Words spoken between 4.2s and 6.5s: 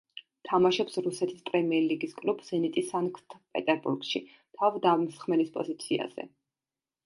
თავდამსხმელის პოზიციაზე.